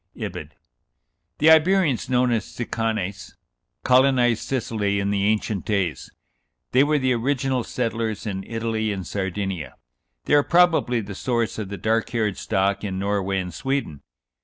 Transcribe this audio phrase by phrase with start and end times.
[0.15, 0.53] (Ibid.)
[1.37, 3.33] The Iberians, known as Sicanes,
[3.83, 6.09] colonized Sicily in the ancient days.
[6.71, 9.75] They were the original settlers in Italy and Sardinia.
[10.25, 14.01] They are probably the source of the dark haired stock in Norway and Sweden.